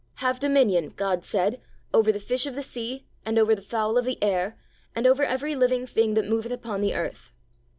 [0.15, 1.61] 'Have dominion,' God said,
[1.93, 4.57] 'over the fish of the sea, and over the fowl of the air,
[4.95, 7.35] and over every living thing that moveth upon the earth.'